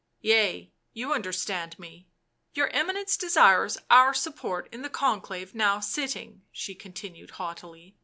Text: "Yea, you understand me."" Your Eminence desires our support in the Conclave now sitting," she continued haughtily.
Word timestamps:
"Yea, 0.21 0.73
you 0.93 1.13
understand 1.13 1.77
me."" 1.77 2.07
Your 2.55 2.69
Eminence 2.69 3.15
desires 3.15 3.77
our 3.91 4.15
support 4.15 4.67
in 4.71 4.81
the 4.81 4.89
Conclave 4.89 5.53
now 5.53 5.79
sitting," 5.79 6.41
she 6.51 6.73
continued 6.73 7.29
haughtily. 7.29 7.95